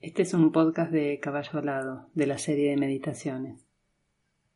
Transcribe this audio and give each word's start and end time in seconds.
Este 0.00 0.22
es 0.22 0.32
un 0.32 0.50
podcast 0.50 0.90
de 0.90 1.20
Caballo 1.20 1.58
Alado, 1.58 2.08
de 2.14 2.26
la 2.26 2.38
serie 2.38 2.70
de 2.70 2.78
meditaciones. 2.78 3.66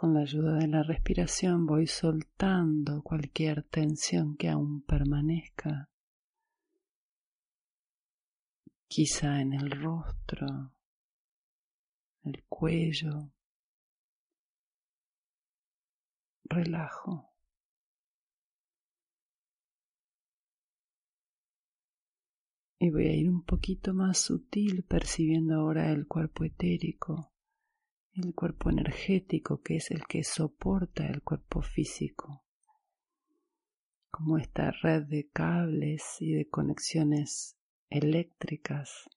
Con 0.00 0.14
la 0.14 0.20
ayuda 0.20 0.54
de 0.54 0.68
la 0.68 0.84
respiración 0.84 1.66
voy 1.66 1.88
soltando 1.88 3.02
cualquier 3.02 3.64
tensión 3.64 4.36
que 4.36 4.48
aún 4.48 4.82
permanezca, 4.82 5.90
quizá 8.86 9.40
en 9.40 9.54
el 9.54 9.72
rostro, 9.72 10.72
el 12.22 12.44
cuello. 12.48 13.32
Relajo. 16.44 17.32
Y 22.78 22.90
voy 22.90 23.08
a 23.08 23.16
ir 23.16 23.28
un 23.28 23.42
poquito 23.42 23.94
más 23.94 24.18
sutil 24.18 24.84
percibiendo 24.84 25.56
ahora 25.56 25.90
el 25.90 26.06
cuerpo 26.06 26.44
etérico 26.44 27.32
el 28.24 28.34
cuerpo 28.34 28.70
energético 28.70 29.62
que 29.62 29.76
es 29.76 29.90
el 29.90 30.04
que 30.06 30.24
soporta 30.24 31.06
el 31.06 31.22
cuerpo 31.22 31.62
físico, 31.62 32.42
como 34.10 34.38
esta 34.38 34.70
red 34.70 35.04
de 35.04 35.28
cables 35.28 36.16
y 36.20 36.32
de 36.32 36.48
conexiones 36.48 37.56
eléctricas 37.90 39.08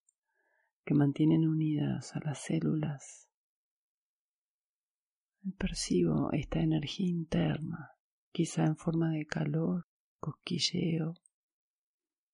que 0.85 0.93
mantienen 0.93 1.47
unidas 1.47 2.16
a 2.16 2.19
las 2.19 2.39
células. 2.39 3.27
Percibo 5.58 6.31
esta 6.33 6.59
energía 6.59 7.08
interna, 7.08 7.91
quizá 8.31 8.65
en 8.65 8.77
forma 8.77 9.11
de 9.11 9.25
calor, 9.25 9.88
cosquilleo, 10.19 11.15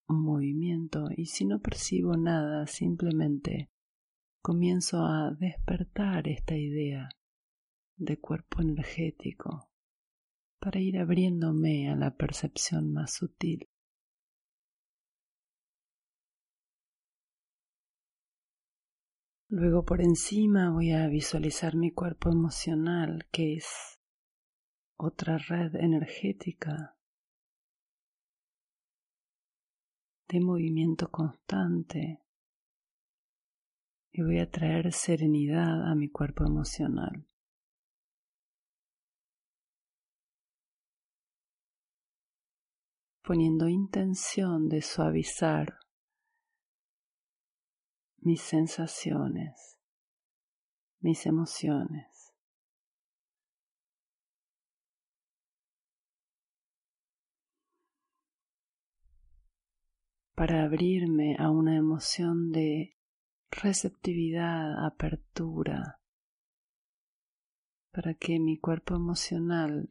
movimiento, 0.06 1.08
y 1.16 1.26
si 1.26 1.46
no 1.46 1.60
percibo 1.60 2.16
nada, 2.16 2.66
simplemente 2.66 3.70
comienzo 4.42 4.98
a 5.04 5.30
despertar 5.38 6.28
esta 6.28 6.56
idea 6.56 7.08
de 7.96 8.18
cuerpo 8.18 8.62
energético 8.62 9.70
para 10.58 10.80
ir 10.80 10.98
abriéndome 10.98 11.90
a 11.90 11.96
la 11.96 12.16
percepción 12.16 12.92
más 12.92 13.14
sutil. 13.14 13.68
Luego 19.50 19.84
por 19.84 20.02
encima 20.02 20.70
voy 20.70 20.92
a 20.92 21.08
visualizar 21.08 21.74
mi 21.74 21.90
cuerpo 21.90 22.28
emocional, 22.28 23.26
que 23.32 23.54
es 23.54 23.98
otra 24.98 25.38
red 25.38 25.74
energética 25.76 26.96
de 30.28 30.40
movimiento 30.40 31.10
constante, 31.10 32.20
y 34.12 34.22
voy 34.22 34.38
a 34.38 34.50
traer 34.50 34.92
serenidad 34.92 35.90
a 35.90 35.94
mi 35.94 36.08
cuerpo 36.08 36.44
emocional. 36.44 37.28
poniendo 43.28 43.68
intención 43.68 44.70
de 44.70 44.80
suavizar 44.80 45.80
mis 48.20 48.40
sensaciones, 48.40 49.78
mis 51.00 51.26
emociones. 51.26 52.06
para 60.34 60.62
abrirme 60.62 61.36
a 61.38 61.50
una 61.50 61.76
emoción 61.76 62.52
de 62.52 62.97
receptividad, 63.50 64.84
apertura, 64.84 66.00
para 67.90 68.14
que 68.14 68.38
mi 68.38 68.58
cuerpo 68.58 68.94
emocional 68.94 69.88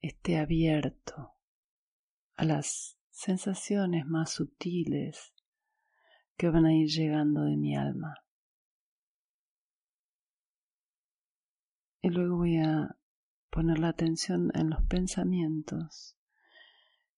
esté 0.00 0.38
abierto 0.38 1.34
a 2.34 2.44
las 2.44 2.98
sensaciones 3.10 4.06
más 4.06 4.30
sutiles 4.30 5.32
que 6.36 6.50
van 6.50 6.66
a 6.66 6.74
ir 6.74 6.88
llegando 6.88 7.44
de 7.44 7.56
mi 7.56 7.76
alma. 7.76 8.14
Y 12.02 12.10
luego 12.10 12.36
voy 12.36 12.58
a 12.58 12.96
poner 13.50 13.78
la 13.78 13.88
atención 13.88 14.52
en 14.54 14.70
los 14.70 14.82
pensamientos, 14.84 16.16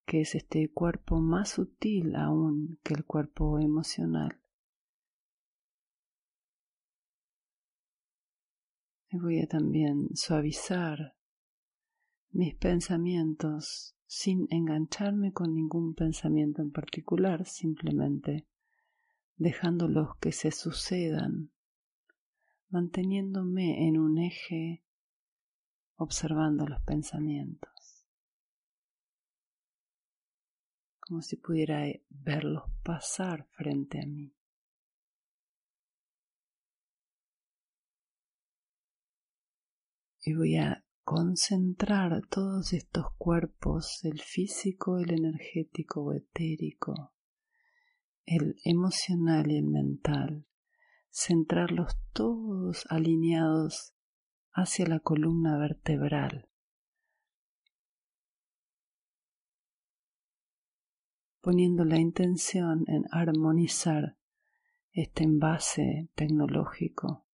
que 0.06 0.20
es 0.20 0.34
este 0.34 0.70
cuerpo 0.72 1.20
más 1.20 1.50
sutil 1.50 2.14
aún 2.16 2.78
que 2.84 2.94
el 2.94 3.04
cuerpo 3.04 3.58
emocional. 3.58 4.41
Voy 9.16 9.41
a 9.41 9.46
también 9.46 10.08
suavizar 10.14 11.14
mis 12.30 12.54
pensamientos 12.56 13.96
sin 14.06 14.46
engancharme 14.50 15.32
con 15.32 15.54
ningún 15.54 15.94
pensamiento 15.94 16.62
en 16.62 16.70
particular, 16.70 17.46
simplemente 17.46 18.46
dejándolos 19.36 20.16
que 20.20 20.32
se 20.32 20.50
sucedan, 20.50 21.50
manteniéndome 22.69 23.86
en 23.88 23.98
un 23.98 24.19
eje 24.19 24.84
observando 25.96 26.66
los 26.66 26.80
pensamientos, 26.82 28.06
como 31.00 31.22
si 31.22 31.36
pudiera 31.36 31.84
verlos 32.08 32.64
pasar 32.82 33.46
frente 33.52 34.00
a 34.00 34.06
mí. 34.06 34.38
Y 40.28 40.34
voy 40.34 40.56
a 40.56 40.84
concentrar 41.05 42.21
todos 42.28 42.75
estos 42.75 43.06
cuerpos, 43.16 44.05
el 44.05 44.21
físico, 44.21 44.99
el 44.99 45.11
energético 45.11 46.03
o 46.03 46.12
etérico, 46.12 47.15
el 48.27 48.56
emocional 48.62 49.50
y 49.50 49.56
el 49.56 49.65
mental, 49.65 50.44
centrarlos 51.11 51.97
todos 52.12 52.85
alineados 52.91 53.94
hacia 54.52 54.87
la 54.87 55.00
columna 55.00 55.56
vertebral. 55.58 56.44
poniendo 61.41 61.85
la 61.87 61.97
intención 61.97 62.85
en 62.88 63.05
armonizar 63.11 64.19
este 64.93 65.25
envase 65.25 66.11
tecnológico 66.14 67.27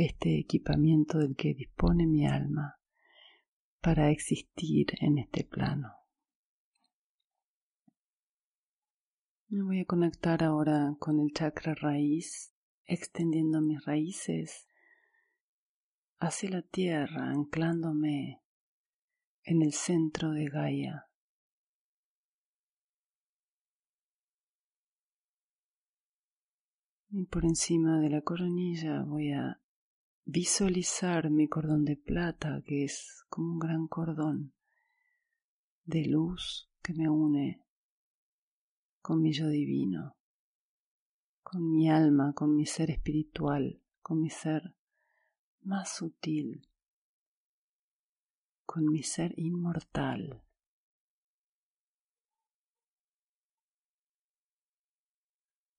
este 0.00 0.38
equipamiento 0.38 1.18
del 1.18 1.36
que 1.36 1.54
dispone 1.54 2.06
mi 2.06 2.26
alma 2.26 2.78
para 3.80 4.10
existir 4.10 4.86
en 5.00 5.18
este 5.18 5.44
plano. 5.44 5.92
Me 9.48 9.62
voy 9.62 9.80
a 9.80 9.84
conectar 9.84 10.44
ahora 10.44 10.94
con 10.98 11.20
el 11.20 11.32
chakra 11.32 11.74
raíz, 11.74 12.54
extendiendo 12.84 13.60
mis 13.60 13.84
raíces 13.84 14.68
hacia 16.18 16.50
la 16.50 16.62
tierra, 16.62 17.30
anclándome 17.30 18.42
en 19.42 19.62
el 19.62 19.72
centro 19.72 20.30
de 20.30 20.48
Gaia. 20.48 21.06
Y 27.08 27.24
por 27.26 27.44
encima 27.44 27.98
de 28.00 28.10
la 28.10 28.20
coronilla 28.20 29.02
voy 29.02 29.32
a 29.32 29.60
visualizar 30.32 31.28
mi 31.28 31.48
cordón 31.48 31.84
de 31.84 31.96
plata, 31.96 32.62
que 32.64 32.84
es 32.84 33.24
como 33.28 33.54
un 33.54 33.58
gran 33.58 33.88
cordón 33.88 34.52
de 35.84 36.06
luz 36.06 36.70
que 36.82 36.94
me 36.94 37.08
une 37.08 37.64
con 39.02 39.20
mi 39.22 39.32
yo 39.32 39.48
divino, 39.48 40.16
con 41.42 41.72
mi 41.72 41.90
alma, 41.90 42.32
con 42.32 42.54
mi 42.54 42.64
ser 42.64 42.92
espiritual, 42.92 43.82
con 44.02 44.20
mi 44.20 44.30
ser 44.30 44.76
más 45.62 45.96
sutil, 45.96 46.68
con 48.64 48.88
mi 48.88 49.02
ser 49.02 49.36
inmortal. 49.36 50.44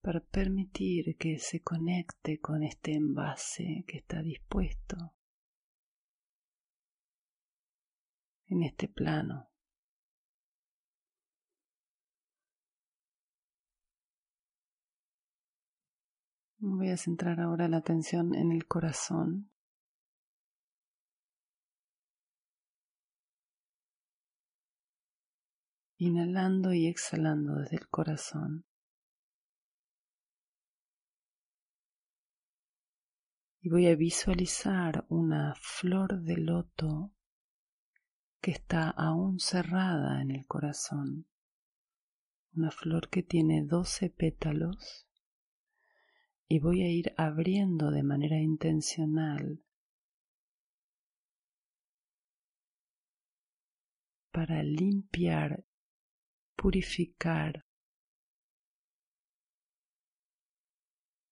Para 0.02 0.20
permitir 0.20 1.16
que 1.16 1.38
se 1.38 1.60
conecte 1.60 2.40
con 2.40 2.64
este 2.64 2.92
envase 2.94 3.84
que 3.86 3.98
está 3.98 4.20
dispuesto 4.20 5.14
en 8.46 8.64
este 8.64 8.88
plano. 8.88 9.48
Voy 16.58 16.90
a 16.90 16.96
centrar 16.96 17.40
ahora 17.40 17.68
la 17.68 17.78
atención 17.78 18.34
en 18.34 18.52
el 18.52 18.66
corazón. 18.66 19.50
Inhalando 25.98 26.72
y 26.72 26.88
exhalando 26.88 27.54
desde 27.54 27.76
el 27.76 27.88
corazón. 27.88 28.64
Y 33.64 33.68
voy 33.68 33.86
a 33.86 33.94
visualizar 33.94 35.06
una 35.08 35.54
flor 35.54 36.20
de 36.22 36.36
loto 36.36 37.12
que 38.40 38.50
está 38.50 38.90
aún 38.90 39.38
cerrada 39.38 40.20
en 40.20 40.32
el 40.32 40.44
corazón, 40.48 41.28
una 42.56 42.72
flor 42.72 43.08
que 43.08 43.22
tiene 43.22 43.62
doce 43.64 44.10
pétalos 44.10 45.06
y 46.48 46.58
voy 46.58 46.82
a 46.82 46.90
ir 46.90 47.14
abriendo 47.16 47.92
de 47.92 48.02
manera 48.02 48.36
intencional 48.40 49.62
para 54.32 54.64
limpiar, 54.64 55.64
purificar 56.56 57.64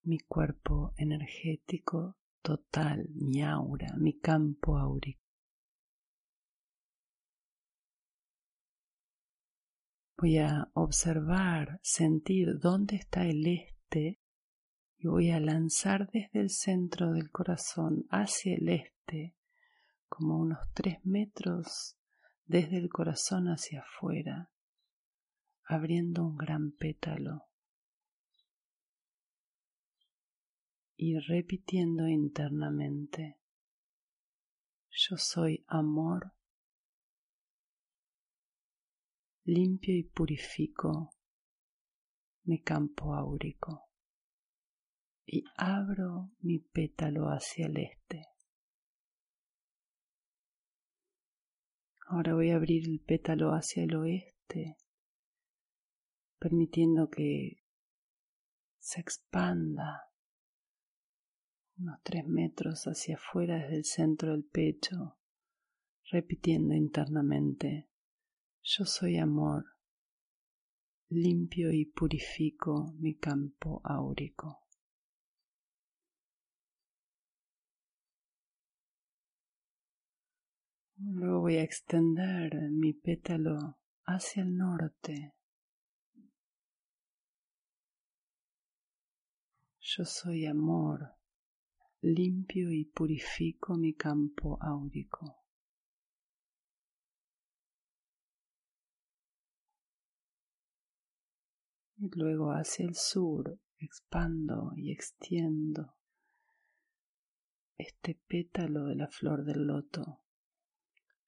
mi 0.05 0.21
cuerpo 0.21 0.95
energético 0.97 2.20
total, 2.43 3.09
mi 3.15 3.43
aura, 3.43 3.95
mi 3.97 4.19
campo 4.19 4.79
áurico. 4.79 5.21
Voy 10.19 10.39
a 10.39 10.71
observar, 10.75 11.81
sentir 11.83 12.59
dónde 12.59 12.97
está 12.97 13.25
el 13.25 13.47
este 13.47 14.21
y 14.99 15.07
voy 15.07 15.31
a 15.31 15.41
lanzar 15.41 16.11
desde 16.11 16.41
el 16.41 16.51
centro 16.51 17.13
del 17.13 17.31
corazón 17.31 18.05
hacia 18.11 18.55
el 18.55 18.69
este, 18.69 19.35
como 20.09 20.39
unos 20.39 20.59
tres 20.75 20.99
metros 21.05 21.97
desde 22.45 22.77
el 22.77 22.91
corazón 22.91 23.47
hacia 23.47 23.81
afuera, 23.81 24.51
abriendo 25.65 26.27
un 26.27 26.37
gran 26.37 26.73
pétalo. 26.73 27.50
Y 31.03 31.19
repitiendo 31.19 32.07
internamente, 32.09 33.39
yo 34.91 35.17
soy 35.17 35.65
amor, 35.67 36.35
limpio 39.45 39.97
y 39.97 40.03
purifico 40.03 41.15
mi 42.45 42.61
campo 42.61 43.15
áurico 43.15 43.89
y 45.25 45.43
abro 45.57 46.33
mi 46.41 46.59
pétalo 46.59 47.29
hacia 47.29 47.65
el 47.65 47.79
este. 47.79 48.27
Ahora 52.09 52.35
voy 52.35 52.51
a 52.51 52.57
abrir 52.57 52.87
el 52.87 53.01
pétalo 53.01 53.53
hacia 53.53 53.85
el 53.85 53.97
oeste, 53.97 54.77
permitiendo 56.39 57.09
que 57.09 57.63
se 58.79 59.01
expanda 59.01 60.10
unos 61.81 62.03
tres 62.03 62.27
metros 62.27 62.85
hacia 62.85 63.17
afuera 63.17 63.57
desde 63.57 63.77
el 63.77 63.85
centro 63.85 64.33
del 64.33 64.45
pecho, 64.45 65.17
repitiendo 66.11 66.75
internamente, 66.75 67.89
yo 68.63 68.85
soy 68.85 69.17
amor, 69.17 69.65
limpio 71.09 71.73
y 71.73 71.87
purifico 71.87 72.93
mi 72.99 73.15
campo 73.15 73.81
áurico. 73.83 74.61
Luego 80.99 81.41
voy 81.41 81.57
a 81.57 81.63
extender 81.63 82.71
mi 82.71 82.93
pétalo 82.93 83.79
hacia 84.05 84.43
el 84.43 84.55
norte. 84.55 85.35
Yo 89.81 90.05
soy 90.05 90.45
amor, 90.45 91.20
limpio 92.03 92.71
y 92.73 92.87
purifico 92.87 93.77
mi 93.77 93.95
campo 93.95 94.59
áurico. 94.61 95.37
Y 101.99 102.09
luego 102.17 102.53
hacia 102.53 102.87
el 102.87 102.95
sur 102.95 103.61
expando 103.79 104.73
y 104.77 104.91
extiendo 104.91 105.95
este 107.77 108.19
pétalo 108.27 108.87
de 108.87 108.95
la 108.95 109.09
flor 109.09 109.45
del 109.45 109.67
loto. 109.67 110.23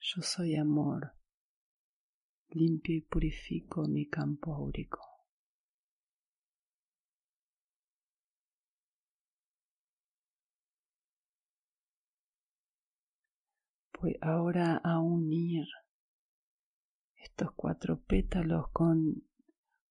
Yo 0.01 0.23
soy 0.23 0.57
amor, 0.57 1.13
limpio 2.49 2.97
y 2.97 3.03
purifico 3.03 3.87
mi 3.87 4.09
campo 4.09 4.55
áurico. 4.55 5.12
Voy 14.03 14.19
ahora 14.21 14.81
a 14.83 14.99
unir 14.99 15.65
estos 17.15 17.53
cuatro 17.55 18.03
pétalos 18.03 18.69
con 18.73 19.23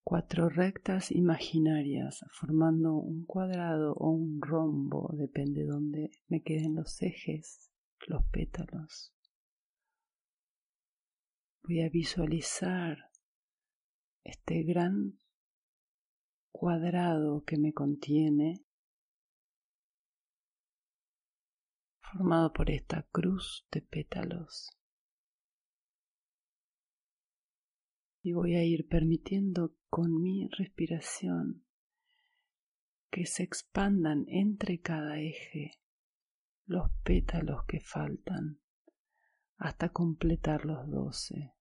cuatro 0.03 0.49
rectas 0.49 1.11
imaginarias, 1.11 2.25
formando 2.33 2.93
un 2.95 3.25
cuadrado 3.25 3.93
o 3.93 4.09
un 4.09 4.41
rombo, 4.41 5.09
depende 5.13 5.61
de 5.61 5.67
dónde 5.67 6.11
me 6.27 6.43
queden 6.43 6.75
los 6.75 7.01
ejes, 7.01 7.71
los 8.05 8.25
pétalos. 8.25 9.13
Voy 11.63 11.79
a 11.79 11.89
visualizar 11.89 12.97
este 14.25 14.63
gran 14.63 15.19
cuadrado 16.51 17.45
que 17.45 17.57
me 17.57 17.71
contiene 17.71 18.65
formado 22.11 22.51
por 22.51 22.69
esta 22.69 23.03
cruz 23.11 23.65
de 23.71 23.81
pétalos. 23.81 24.69
Y 28.21 28.33
voy 28.33 28.55
a 28.55 28.63
ir 28.63 28.87
permitiendo 28.87 29.75
con 29.89 30.21
mi 30.21 30.47
respiración 30.49 31.65
que 33.09 33.25
se 33.25 33.43
expandan 33.43 34.25
entre 34.27 34.79
cada 34.79 35.19
eje 35.19 35.79
los 36.65 36.91
pétalos 37.03 37.65
que 37.67 37.79
faltan 37.79 38.61
hasta 39.57 39.89
completar 39.89 40.65
los 40.65 40.89
doce. 40.89 41.53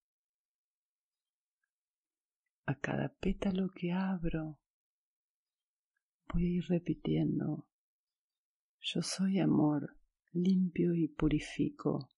A 2.67 2.75
cada 2.77 3.09
pétalo 3.09 3.71
que 3.71 3.93
abro 3.93 4.61
voy 6.33 6.45
a 6.45 6.49
ir 6.59 6.65
repitiendo, 6.69 7.67
yo 8.81 9.03
soy 9.03 9.41
amor, 9.41 10.00
limpio 10.33 10.95
y 10.95 11.09
purifico 11.09 12.09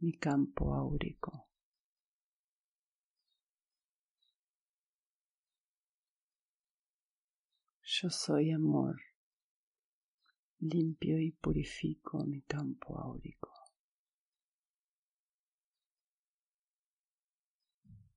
mi 0.00 0.12
campo 0.18 0.74
áurico. 0.74 1.46
Yo 7.84 8.10
soy 8.10 8.50
amor, 8.50 9.00
limpio 10.58 11.20
y 11.20 11.30
purifico 11.30 12.24
mi 12.24 12.42
campo 12.42 12.98
áurico. 12.98 13.52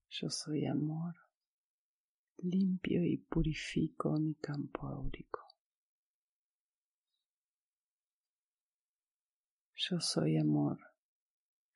Yo 0.09 0.31
soy 0.31 0.65
amor, 0.65 1.15
limpio 2.37 3.03
y 3.05 3.17
purifico 3.17 4.17
mi 4.17 4.33
campo 4.33 4.87
áurico. 4.87 5.46
Yo 9.89 10.01
soy 10.01 10.35
amor, 10.35 10.77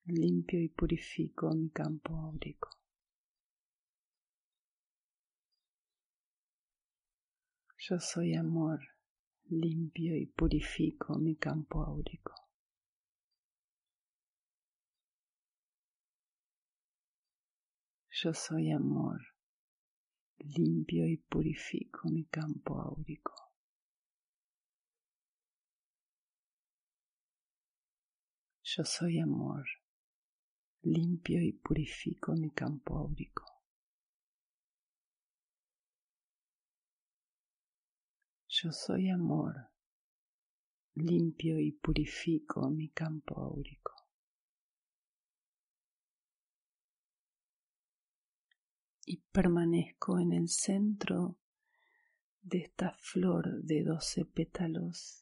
limpio 0.03 0.59
y 0.59 0.67
purifico 0.67 1.49
mi 1.55 1.69
campo 1.69 2.13
áurico. 2.13 2.69
Yo 7.77 7.99
soy 8.01 8.33
amor, 8.33 8.81
limpio 9.47 10.17
y 10.17 10.25
purifico 10.25 11.17
mi 11.19 11.37
campo 11.37 11.85
áurico. 11.85 12.33
Yo 18.09 18.33
soy 18.33 18.71
amor, 18.71 19.21
limpio 20.39 21.07
y 21.07 21.15
purifico 21.15 22.09
mi 22.09 22.25
campo 22.25 22.77
áurico. 22.81 23.50
Yo 28.73 28.85
soy 28.85 29.19
amor, 29.19 29.65
limpio 30.83 31.41
y 31.41 31.51
purifico 31.51 32.31
mi 32.37 32.51
campo 32.51 32.99
áurico. 32.99 33.43
Yo 38.47 38.71
soy 38.71 39.09
amor, 39.09 39.71
limpio 40.93 41.59
y 41.59 41.73
purifico 41.73 42.69
mi 42.69 42.87
campo 42.87 43.41
áurico. 43.41 43.93
Y 49.05 49.17
permanezco 49.17 50.17
en 50.17 50.31
el 50.31 50.47
centro 50.47 51.35
de 52.41 52.59
esta 52.59 52.93
flor 52.93 53.63
de 53.63 53.83
doce 53.83 54.23
pétalos 54.23 55.20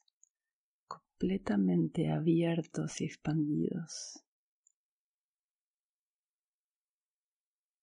completamente 1.20 2.10
abiertos 2.10 3.02
y 3.02 3.04
expandidos. 3.04 4.24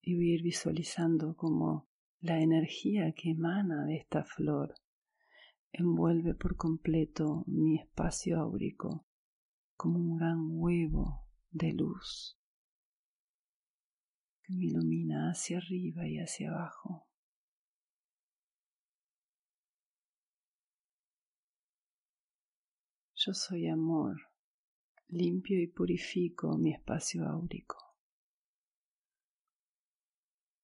Y 0.02 0.16
voy 0.16 0.32
a 0.32 0.36
ir 0.36 0.42
visualizando 0.42 1.36
como 1.36 1.88
la 2.20 2.42
energía 2.42 3.12
que 3.12 3.32
emana 3.32 3.86
de 3.86 3.98
esta 3.98 4.24
flor 4.24 4.74
envuelve 5.72 6.34
por 6.34 6.56
completo 6.56 7.44
mi 7.46 7.78
espacio 7.78 8.40
áurico 8.40 9.06
como 9.76 10.00
un 10.00 10.18
gran 10.18 10.40
huevo 10.50 11.28
de 11.52 11.74
luz 11.74 12.40
que 14.42 14.54
me 14.54 14.66
ilumina 14.66 15.30
hacia 15.30 15.60
arriba 15.60 16.08
y 16.08 16.18
hacia 16.18 16.50
abajo. 16.50 17.07
Yo 23.28 23.34
soy 23.34 23.68
amor, 23.68 24.22
limpio 25.10 25.62
y 25.62 25.68
purifico 25.68 26.58
mi 26.58 26.72
espacio 26.72 27.28
áurico. 27.28 27.76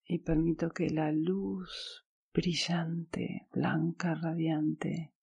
Y 0.06 0.20
permito 0.20 0.70
que 0.70 0.90
la 0.90 1.12
luz 1.12 2.08
brillante, 2.34 3.50
blanca, 3.52 4.16
radiante, 4.16 5.14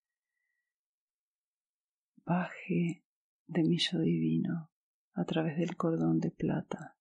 baje 2.26 3.06
de 3.46 3.62
mi 3.62 3.78
yo 3.78 4.00
divino 4.00 4.70
a 5.14 5.24
través 5.24 5.56
del 5.56 5.78
cordón 5.78 6.20
de 6.20 6.32
plata 6.32 6.98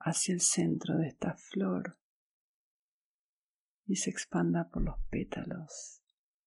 hacia 0.00 0.34
el 0.34 0.40
centro 0.40 0.96
de 0.96 1.06
esta 1.06 1.36
flor 1.36 1.96
y 3.86 3.94
se 3.94 4.10
expanda 4.10 4.68
por 4.68 4.82
los 4.82 4.98
pétalos, 5.10 6.02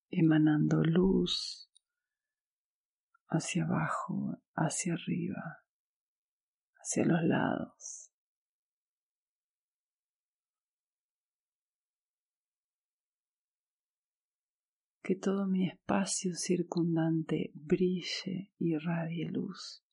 emanando 0.10 0.84
luz 0.84 1.71
hacia 3.32 3.64
abajo, 3.64 4.38
hacia 4.56 4.94
arriba, 4.94 5.64
hacia 6.76 7.06
los 7.06 7.24
lados. 7.24 8.08
que 15.04 15.16
todo 15.16 15.48
mi 15.48 15.68
espacio 15.68 16.36
circundante 16.36 17.52
brille 17.56 18.52
y 18.60 18.76
irradie 18.76 19.30
luz. 19.32 19.84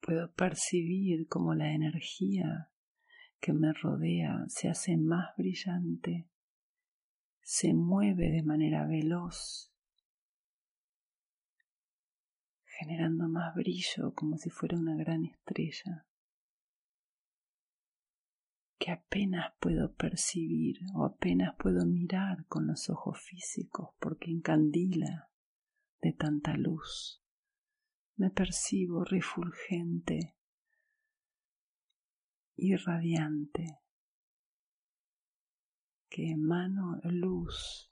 Puedo 0.00 0.32
percibir 0.32 1.28
como 1.28 1.54
la 1.54 1.70
energía 1.72 2.70
que 3.38 3.52
me 3.52 3.74
rodea 3.74 4.44
se 4.48 4.70
hace 4.70 4.96
más 4.96 5.36
brillante, 5.36 6.26
se 7.42 7.74
mueve 7.74 8.30
de 8.30 8.42
manera 8.42 8.86
veloz, 8.86 9.70
generando 12.78 13.28
más 13.28 13.54
brillo 13.54 14.14
como 14.14 14.36
si 14.36 14.50
fuera 14.50 14.78
una 14.78 14.94
gran 14.94 15.24
estrella 15.24 16.06
que 18.78 18.92
apenas 18.92 19.52
puedo 19.58 19.92
percibir 19.94 20.78
o 20.94 21.04
apenas 21.04 21.56
puedo 21.58 21.84
mirar 21.84 22.46
con 22.46 22.68
los 22.68 22.88
ojos 22.88 23.20
físicos 23.20 23.90
porque 23.98 24.30
encandila 24.30 25.28
de 26.00 26.12
tanta 26.12 26.56
luz. 26.56 27.20
Me 28.16 28.30
percibo 28.30 29.04
refulgente 29.04 30.36
y 32.56 32.76
radiante, 32.76 33.80
que 36.08 36.30
emano 36.30 37.00
luz, 37.04 37.88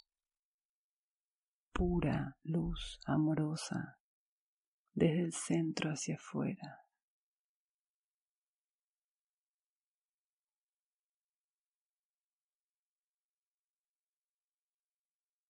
pura 1.73 2.37
luz 2.43 3.01
amorosa, 3.05 4.01
desde 4.97 5.21
el 5.21 5.33
centro 5.33 5.91
hacia 5.91 6.17
afuera. 6.17 6.83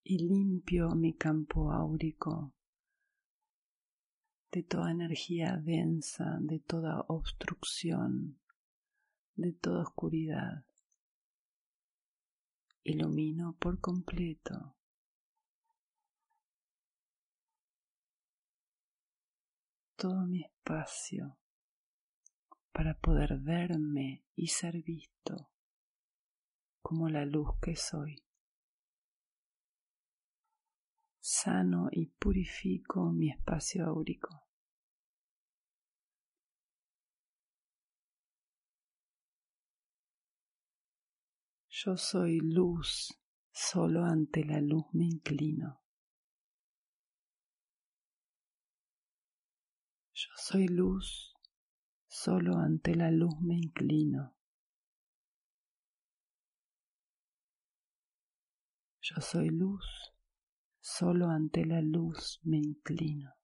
y 0.08 0.18
limpio 0.18 0.90
mi 0.90 1.14
campo 1.14 1.72
áurico 1.72 2.54
de 4.52 4.62
toda 4.62 4.92
energía 4.92 5.56
densa, 5.56 6.38
de 6.42 6.60
toda 6.60 7.00
obstrucción, 7.08 8.38
de 9.34 9.52
toda 9.52 9.82
oscuridad. 9.82 10.64
Ilumino 12.84 13.56
por 13.58 13.80
completo 13.80 14.75
todo 19.96 20.26
mi 20.26 20.42
espacio 20.42 21.38
para 22.72 22.94
poder 22.94 23.38
verme 23.40 24.24
y 24.34 24.48
ser 24.48 24.82
visto 24.82 25.50
como 26.82 27.08
la 27.08 27.24
luz 27.24 27.48
que 27.60 27.74
soy. 27.74 28.26
sano 31.28 31.88
y 31.90 32.06
purifico 32.06 33.10
mi 33.10 33.30
espacio 33.30 33.84
áurico. 33.84 34.46
Yo 41.68 41.96
soy 41.96 42.38
luz, 42.38 43.12
solo 43.50 44.04
ante 44.04 44.44
la 44.44 44.60
luz 44.60 44.86
me 44.92 45.06
inclino. 45.06 45.85
Soy 50.48 50.68
luz, 50.68 51.34
solo 52.06 52.56
ante 52.56 52.94
la 52.94 53.10
luz 53.10 53.34
me 53.40 53.56
inclino. 53.56 54.36
Yo 59.00 59.20
soy 59.20 59.48
luz, 59.48 59.84
solo 60.80 61.26
ante 61.30 61.64
la 61.64 61.80
luz 61.80 62.38
me 62.44 62.58
inclino. 62.58 63.35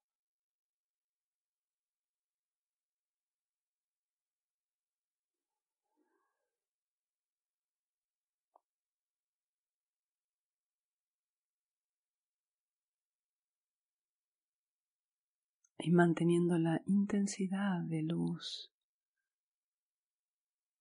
Y 15.84 15.90
manteniendo 15.90 16.58
la 16.58 16.80
intensidad 16.86 17.80
de 17.80 18.02
luz, 18.02 18.72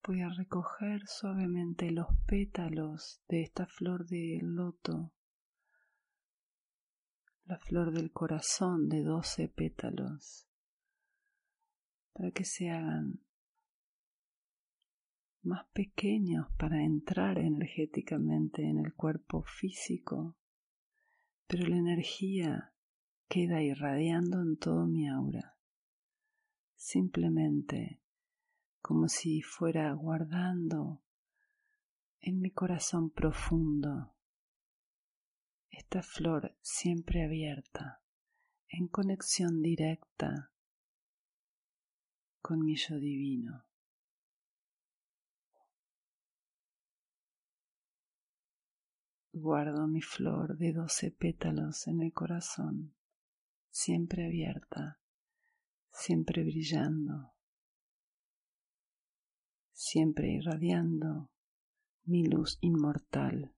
voy 0.06 0.20
a 0.20 0.28
recoger 0.28 1.08
suavemente 1.08 1.90
los 1.90 2.06
pétalos 2.24 3.20
de 3.26 3.42
esta 3.42 3.66
flor 3.66 4.06
de 4.06 4.38
loto. 4.42 5.12
La 7.46 7.58
flor 7.58 7.90
del 7.90 8.12
corazón 8.12 8.88
de 8.88 9.02
doce 9.02 9.48
pétalos. 9.48 10.46
Para 12.12 12.30
que 12.30 12.44
se 12.44 12.70
hagan 12.70 13.24
más 15.42 15.66
pequeños 15.72 16.46
para 16.56 16.84
entrar 16.84 17.38
energéticamente 17.38 18.62
en 18.62 18.78
el 18.78 18.94
cuerpo 18.94 19.42
físico. 19.42 20.36
Pero 21.48 21.66
la 21.66 21.76
energía 21.76 22.72
queda 23.32 23.62
irradiando 23.62 24.42
en 24.42 24.58
todo 24.58 24.86
mi 24.86 25.08
aura, 25.08 25.56
simplemente 26.76 27.98
como 28.82 29.08
si 29.08 29.40
fuera 29.40 29.90
guardando 29.94 31.02
en 32.20 32.42
mi 32.42 32.50
corazón 32.50 33.08
profundo 33.08 34.12
esta 35.70 36.02
flor 36.02 36.54
siempre 36.60 37.24
abierta, 37.24 38.02
en 38.68 38.86
conexión 38.86 39.62
directa 39.62 40.52
con 42.42 42.62
mi 42.62 42.76
yo 42.76 42.98
divino. 42.98 43.64
Guardo 49.32 49.88
mi 49.88 50.02
flor 50.02 50.58
de 50.58 50.74
doce 50.74 51.10
pétalos 51.10 51.86
en 51.86 52.02
el 52.02 52.12
corazón, 52.12 52.94
siempre 53.72 54.26
abierta, 54.26 55.00
siempre 55.90 56.44
brillando, 56.44 57.32
siempre 59.72 60.28
irradiando 60.28 61.30
mi 62.04 62.26
luz 62.26 62.58
inmortal. 62.60 63.54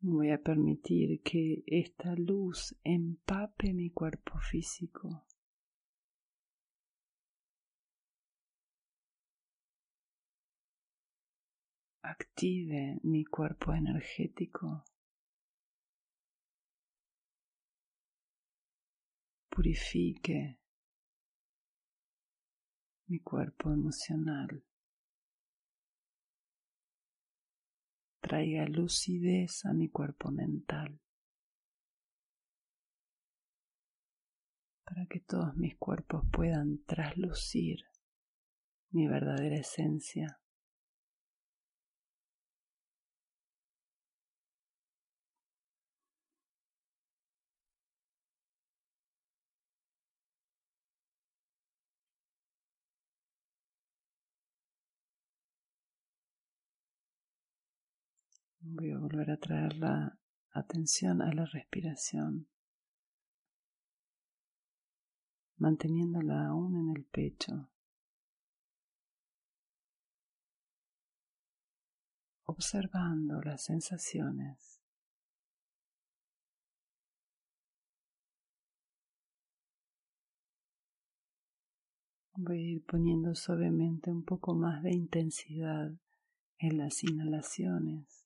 Voy 0.00 0.30
a 0.30 0.42
permitir 0.42 1.22
que 1.22 1.64
esta 1.66 2.14
luz 2.14 2.76
empape 2.84 3.72
mi 3.72 3.88
cuerpo 3.88 4.38
físico. 4.38 5.24
Active 12.06 13.00
mi 13.04 13.24
cuerpo 13.24 13.72
energético. 13.72 14.84
Purifique 19.48 20.58
mi 23.06 23.20
cuerpo 23.20 23.72
emocional. 23.72 24.62
traiga 28.20 28.66
lucidez 28.66 29.66
a 29.66 29.74
mi 29.74 29.90
cuerpo 29.90 30.30
mental, 30.30 30.98
para 34.82 35.04
que 35.06 35.20
todos 35.20 35.54
mis 35.56 35.76
cuerpos 35.76 36.24
puedan 36.32 36.82
traslucir 36.84 37.84
mi 38.92 39.06
verdadera 39.08 39.56
esencia. 39.56 40.43
Voy 58.66 58.92
a 58.92 58.98
volver 58.98 59.30
a 59.30 59.36
traer 59.36 59.76
la 59.76 60.18
atención 60.52 61.20
a 61.20 61.30
la 61.34 61.44
respiración, 61.44 62.48
manteniéndola 65.58 66.46
aún 66.46 66.74
en 66.76 66.96
el 66.96 67.04
pecho, 67.04 67.68
observando 72.46 73.42
las 73.42 73.64
sensaciones. 73.64 74.80
Voy 82.36 82.58
a 82.58 82.70
ir 82.76 82.84
poniendo 82.86 83.34
suavemente 83.34 84.10
un 84.10 84.24
poco 84.24 84.54
más 84.54 84.82
de 84.82 84.94
intensidad 84.94 85.92
en 86.58 86.78
las 86.78 87.04
inhalaciones 87.04 88.23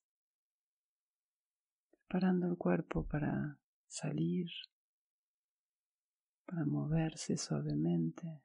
preparando 2.09 2.47
el 2.47 2.57
cuerpo 2.57 3.05
para 3.05 3.59
salir, 3.87 4.47
para 6.47 6.65
moverse 6.65 7.37
suavemente. 7.37 8.41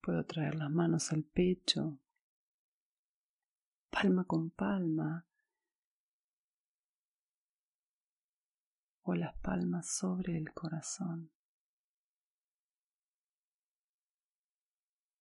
Puedo 0.00 0.24
traer 0.26 0.54
las 0.54 0.70
manos 0.70 1.10
al 1.10 1.24
pecho, 1.24 1.98
palma 3.90 4.24
con 4.24 4.50
palma, 4.50 5.26
o 9.02 9.14
las 9.16 9.34
palmas 9.40 9.92
sobre 9.92 10.36
el 10.36 10.52
corazón. 10.52 11.32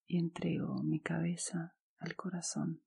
Y 0.06 0.20
entrego 0.20 0.84
mi 0.84 1.00
cabeza 1.00 1.79
al 2.00 2.16
corazón. 2.16 2.82